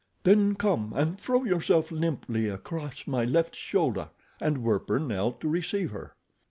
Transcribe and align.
"Then 0.23 0.55
come 0.55 0.93
and 0.95 1.19
throw 1.21 1.43
yourself 1.43 1.91
limply 1.91 2.47
across 2.49 3.05
my 3.05 3.23
left 3.23 3.55
shoulder," 3.55 4.09
and 4.39 4.63
Werper 4.63 4.97
knelt 4.99 5.39
to 5.41 5.47
receive 5.47 5.91
her. 5.91 6.15